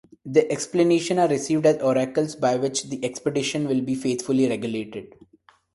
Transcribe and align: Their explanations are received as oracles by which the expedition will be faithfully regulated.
Their 0.25 0.51
explanations 0.51 1.19
are 1.19 1.27
received 1.27 1.63
as 1.67 1.79
oracles 1.79 2.35
by 2.35 2.55
which 2.55 2.85
the 2.89 3.05
expedition 3.05 3.67
will 3.67 3.81
be 3.81 3.93
faithfully 3.93 4.49
regulated. 4.49 5.13